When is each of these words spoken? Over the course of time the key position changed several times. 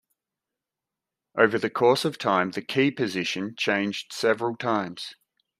Over 1.37 1.59
the 1.59 1.69
course 1.69 2.05
of 2.05 2.17
time 2.17 2.49
the 2.49 2.63
key 2.63 2.89
position 2.89 3.53
changed 3.55 4.11
several 4.13 4.55
times. 4.57 5.13